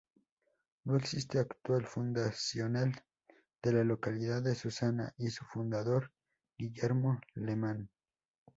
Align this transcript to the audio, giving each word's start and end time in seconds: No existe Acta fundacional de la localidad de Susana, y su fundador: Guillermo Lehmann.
No 0.85 0.97
existe 0.97 1.37
Acta 1.37 1.79
fundacional 1.81 2.91
de 3.61 3.71
la 3.71 3.83
localidad 3.83 4.41
de 4.41 4.55
Susana, 4.55 5.13
y 5.19 5.27
su 5.29 5.45
fundador: 5.45 6.11
Guillermo 6.57 7.21
Lehmann. 7.35 7.87